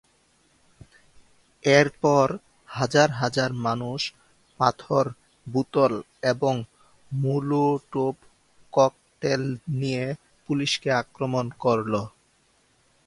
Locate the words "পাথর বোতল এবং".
4.59-6.53